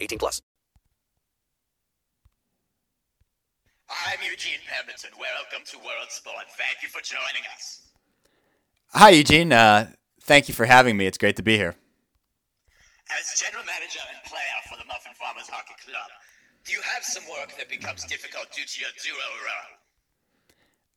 [0.00, 0.42] 18 plus.
[3.88, 5.10] I'm Eugene Pemberton.
[5.18, 6.44] Welcome to World Sport.
[6.56, 7.88] Thank you for joining us.
[8.92, 9.52] Hi, Eugene.
[9.52, 9.88] Uh,
[10.22, 11.06] thank you for having me.
[11.06, 11.74] It's great to be here.
[13.08, 16.10] As general manager and player for the Muffin Farmers Hockey Club,
[16.64, 19.72] do you have some work that becomes difficult due to your duo role?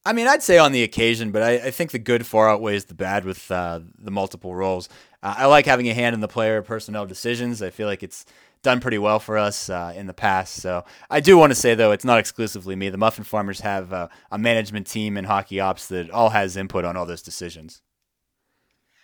[0.04, 2.86] I mean, I'd say on the occasion, but I, I think the good far outweighs
[2.86, 4.90] the bad with uh, the multiple roles.
[5.22, 7.62] Uh, I like having a hand in the player personnel decisions.
[7.62, 8.26] I feel like it's
[8.64, 10.56] done pretty well for us uh, in the past.
[10.56, 12.90] So I do want to say, though, it's not exclusively me.
[12.90, 16.84] The Muffin Farmers have uh, a management team and hockey ops that all has input
[16.84, 17.82] on all those decisions.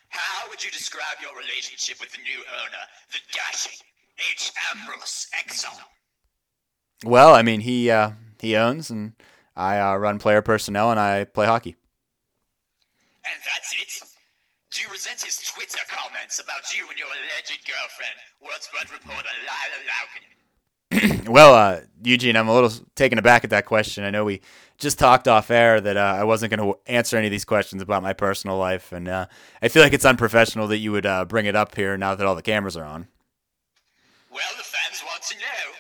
[0.09, 3.77] How would you describe your relationship with the new owner, the dashing
[4.31, 4.52] H.
[4.73, 5.79] Ambrose Exxon?
[7.03, 9.13] Well, I mean, he uh, he owns and
[9.58, 11.75] I uh, run player personnel and I play hockey.
[13.25, 14.08] And that's it?
[14.72, 19.30] Do you resent his Twitter comments about you and your alleged girlfriend, World Sport reporter
[19.41, 21.28] Lila Laukin?
[21.28, 24.03] well, uh, Eugene, I'm a little taken aback at that question.
[24.03, 24.41] I know we
[24.78, 27.81] just talked off air that uh, I wasn't going to answer any of these questions
[27.81, 29.25] about my personal life, and uh,
[29.61, 32.28] I feel like it's unprofessional that you would uh, bring it up here now that
[32.28, 33.08] all the cameras are on.
[34.31, 35.73] Well, the fans want to know.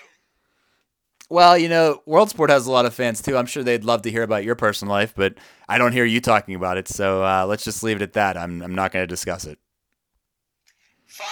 [1.29, 3.35] Well, you know, World Sport has a lot of fans too.
[3.35, 5.35] I'm sure they'd love to hear about your personal life, but
[5.67, 6.87] I don't hear you talking about it.
[6.87, 8.37] So uh, let's just leave it at that.
[8.37, 9.59] I'm, I'm not going to discuss it.
[11.05, 11.27] Fine.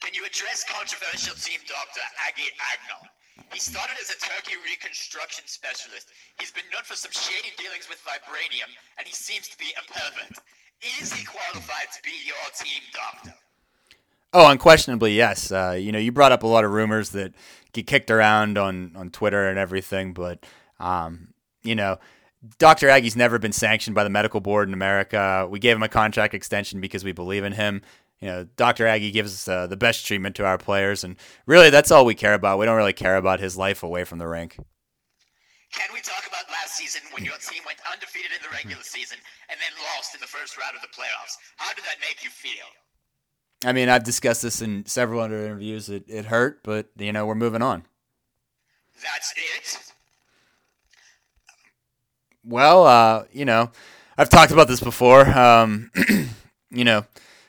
[0.00, 3.08] Can you address controversial team doctor Aggie Agnol?
[3.54, 6.08] He started as a turkey reconstruction specialist.
[6.38, 9.92] He's been known for some shady dealings with vibranium, and he seems to be a
[9.92, 10.38] pervert.
[11.00, 13.34] Is he qualified to be your team doctor?
[14.34, 15.52] Oh, unquestionably, yes.
[15.52, 17.34] Uh, you know, you brought up a lot of rumors that
[17.72, 20.12] get kicked around on on Twitter and everything.
[20.12, 20.44] But
[20.78, 21.98] um, you know,
[22.58, 22.88] Dr.
[22.88, 25.46] Aggie's never been sanctioned by the medical board in America.
[25.48, 27.82] We gave him a contract extension because we believe in him.
[28.20, 28.86] You know, Dr.
[28.86, 31.16] Aggie gives us uh, the best treatment to our players, and
[31.46, 32.58] really, that's all we care about.
[32.58, 34.56] We don't really care about his life away from the rink.
[35.72, 39.18] Can we talk about last season when your team went undefeated in the regular season
[39.48, 41.34] and then lost in the first round of the playoffs?
[41.56, 42.68] How did that make you feel?
[43.64, 45.88] I mean, I've discussed this in several other interviews.
[45.88, 47.84] It, it hurt, but you know, we're moving on.
[49.02, 49.92] That's it.
[52.44, 53.70] Well, uh, you know,
[54.18, 55.26] I've talked about this before.
[55.26, 55.90] Um,
[56.70, 57.04] you know,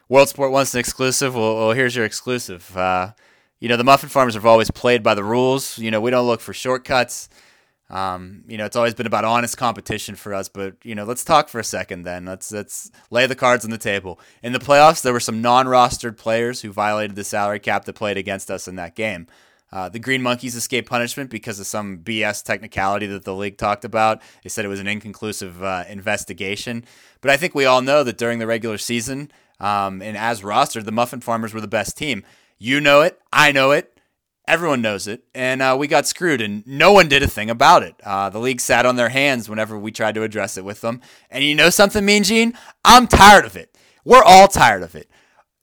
[0.07, 1.35] World Sport wants an exclusive.
[1.35, 2.75] Well, well here's your exclusive.
[2.78, 3.13] Uh,
[3.59, 5.80] you know, the Muffin Farmers have always played by the rules.
[5.80, 7.30] You know, we don't look for shortcuts.
[7.89, 11.23] Um, you know, it's always been about honest competition for us, but you know, let's
[11.23, 12.25] talk for a second then.
[12.25, 14.19] Let's let's lay the cards on the table.
[14.41, 18.17] In the playoffs, there were some non-rostered players who violated the salary cap that played
[18.17, 19.27] against us in that game.
[19.71, 23.83] Uh, the Green Monkeys escaped punishment because of some BS technicality that the league talked
[23.83, 24.21] about.
[24.44, 26.85] They said it was an inconclusive uh, investigation.
[27.21, 30.85] But I think we all know that during the regular season um, and as rostered,
[30.85, 32.23] the Muffin Farmers were the best team.
[32.59, 33.19] You know it.
[33.31, 34.00] I know it.
[34.45, 37.81] Everyone knows it, and uh, we got screwed, and no one did a thing about
[37.81, 37.95] it.
[38.03, 40.99] Uh, the league sat on their hands whenever we tried to address it with them.
[41.29, 42.53] And you know something, Mean Gene?
[42.83, 43.77] I'm tired of it.
[44.03, 45.09] We're all tired of it.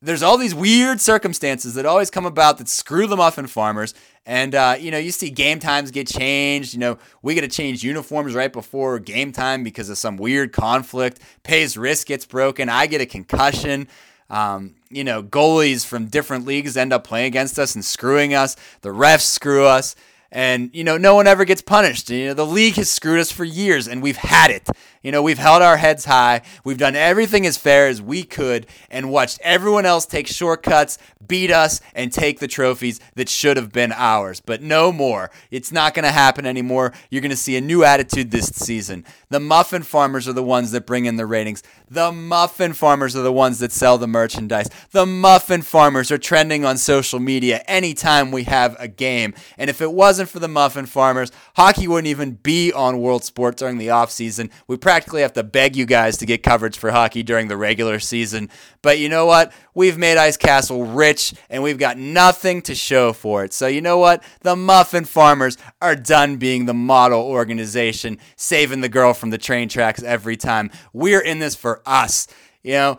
[0.01, 3.93] There's all these weird circumstances that always come about that screw the muffin farmers.
[4.25, 6.73] And, uh, you know, you see game times get changed.
[6.73, 10.55] You know, we get to change uniforms right before game time because of some weird
[10.55, 11.21] conflict.
[11.43, 12.71] Pays wrist gets broken.
[12.71, 13.89] I get a concussion.
[14.31, 18.57] Um, you know, goalies from different leagues end up playing against us and screwing us.
[18.83, 19.95] The refs screw us.
[20.33, 22.09] And, you know, no one ever gets punished.
[22.11, 24.69] You know, the league has screwed us for years and we've had it.
[25.03, 26.43] You know, we've held our heads high.
[26.63, 31.51] We've done everything as fair as we could and watched everyone else take shortcuts, beat
[31.51, 34.41] us, and take the trophies that should have been ours.
[34.41, 35.31] But no more.
[35.51, 36.93] It's not going to happen anymore.
[37.09, 39.07] You're going to see a new attitude this season.
[39.31, 41.63] The muffin farmers are the ones that bring in the ratings.
[41.89, 44.69] The muffin farmers are the ones that sell the merchandise.
[44.91, 49.35] The muffin farmers are trending on social media anytime we have a game.
[49.57, 53.57] And if it wasn't for the muffin farmers, hockey wouldn't even be on World Sport
[53.57, 54.51] during the offseason.
[54.67, 57.99] We practically have to beg you guys to get coverage for hockey during the regular
[57.99, 58.51] season.
[58.83, 59.53] But you know what?
[59.75, 63.53] We've made Ice Castle rich and we've got nothing to show for it.
[63.53, 64.23] So you know what?
[64.41, 69.69] The Muffin Farmers are done being the model organization, saving the girl from the train
[69.69, 70.71] tracks every time.
[70.93, 72.27] We're in this for us.
[72.63, 72.99] You know,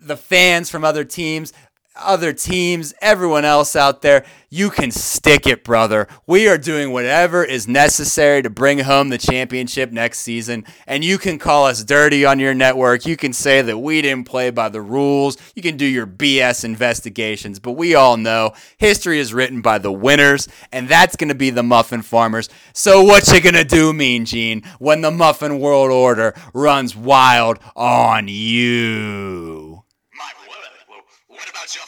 [0.00, 1.52] the fans from other teams,
[1.98, 6.08] other teams, everyone else out there, you can stick it, brother.
[6.26, 10.64] We are doing whatever is necessary to bring home the championship next season.
[10.86, 13.04] And you can call us dirty on your network.
[13.04, 15.36] You can say that we didn't play by the rules.
[15.54, 17.58] You can do your BS investigations.
[17.58, 21.50] But we all know history is written by the winners, and that's going to be
[21.50, 22.48] the Muffin Farmers.
[22.72, 27.58] So what you going to do, Mean Gene, when the Muffin World Order runs wild
[27.76, 29.84] on you?
[30.16, 30.56] My word.
[30.88, 31.84] Well, what about your?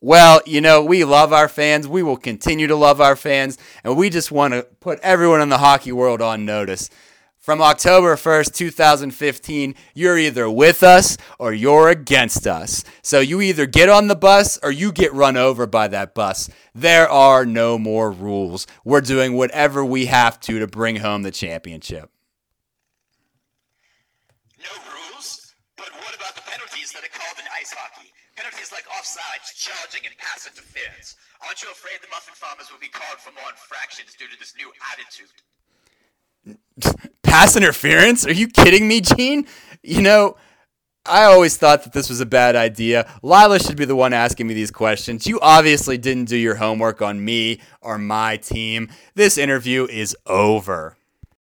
[0.00, 1.86] Well, you know, we love our fans.
[1.86, 3.58] We will continue to love our fans.
[3.84, 6.88] And we just want to put everyone in the hockey world on notice.
[7.40, 12.84] From October 1st, 2015, you're either with us or you're against us.
[13.02, 16.50] So you either get on the bus or you get run over by that bus.
[16.74, 18.66] There are no more rules.
[18.84, 22.10] We're doing whatever we have to to bring home the championship.
[24.58, 25.54] No rules?
[25.76, 28.12] But what about the penalties that are called in ice hockey?
[28.36, 31.16] Penalties like offsides, charging, and pass interference.
[31.46, 34.54] Aren't you afraid the Muffin Farmers will be called for more infractions due to this
[34.56, 35.30] new attitude?
[37.22, 38.26] Pass interference?
[38.26, 39.46] Are you kidding me, Gene?
[39.82, 40.36] You know,
[41.06, 43.10] I always thought that this was a bad idea.
[43.22, 45.26] Lila should be the one asking me these questions.
[45.26, 48.90] You obviously didn't do your homework on me or my team.
[49.14, 50.96] This interview is over.